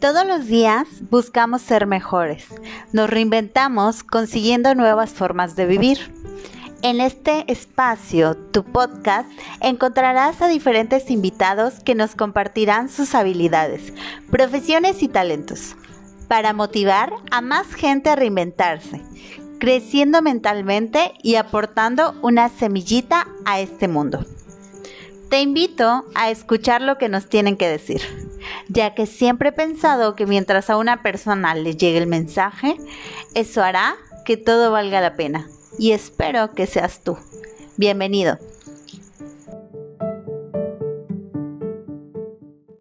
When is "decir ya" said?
27.68-28.94